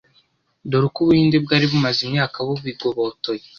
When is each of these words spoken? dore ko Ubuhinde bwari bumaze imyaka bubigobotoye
dore 0.69 0.87
ko 0.93 0.97
Ubuhinde 1.03 1.37
bwari 1.45 1.65
bumaze 1.71 1.99
imyaka 2.07 2.37
bubigobotoye 2.47 3.43